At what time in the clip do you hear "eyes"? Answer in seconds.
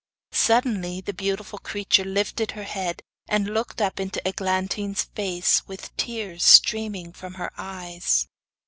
7.55-8.27